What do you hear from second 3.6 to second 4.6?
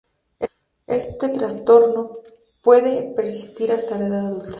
hasta la edad adulta.